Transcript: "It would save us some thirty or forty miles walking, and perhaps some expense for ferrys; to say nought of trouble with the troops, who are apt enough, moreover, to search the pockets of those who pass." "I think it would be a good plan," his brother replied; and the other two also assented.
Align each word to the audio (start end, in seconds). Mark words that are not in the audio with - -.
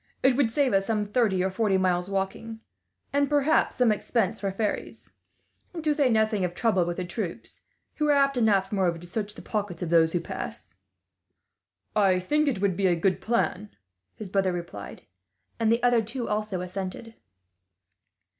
"It 0.23 0.35
would 0.35 0.49
save 0.49 0.73
us 0.73 0.87
some 0.87 1.03
thirty 1.03 1.43
or 1.43 1.51
forty 1.51 1.77
miles 1.77 2.09
walking, 2.09 2.59
and 3.13 3.29
perhaps 3.29 3.75
some 3.75 3.91
expense 3.91 4.39
for 4.39 4.51
ferrys; 4.51 5.11
to 5.79 5.93
say 5.93 6.09
nought 6.09 6.33
of 6.33 6.55
trouble 6.55 6.85
with 6.85 6.97
the 6.97 7.05
troops, 7.05 7.61
who 7.97 8.09
are 8.09 8.13
apt 8.13 8.35
enough, 8.35 8.71
moreover, 8.71 8.97
to 8.97 9.05
search 9.05 9.35
the 9.35 9.43
pockets 9.43 9.83
of 9.83 9.91
those 9.91 10.13
who 10.13 10.19
pass." 10.19 10.73
"I 11.95 12.19
think 12.19 12.47
it 12.47 12.59
would 12.61 12.75
be 12.75 12.87
a 12.87 12.95
good 12.95 13.21
plan," 13.21 13.69
his 14.15 14.27
brother 14.29 14.51
replied; 14.51 15.03
and 15.59 15.71
the 15.71 15.83
other 15.83 16.01
two 16.01 16.27
also 16.27 16.61
assented. 16.61 17.13